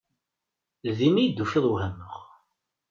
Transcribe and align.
Din 0.97 1.15
iyi-d-tufiḍ 1.19 1.65
wehmeɣ. 1.69 2.15